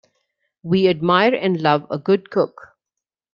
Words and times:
We 0.63 0.87
admire 0.87 1.35
and 1.35 1.61
love 1.61 1.85
a 1.91 1.99
good 1.99 2.31
cook. 2.31 2.69